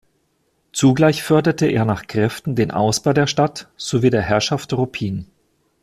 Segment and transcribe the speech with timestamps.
[0.71, 5.27] Zugleich förderte er nach Kräften den Ausbau der Stadt sowie der Herrschaft Ruppin.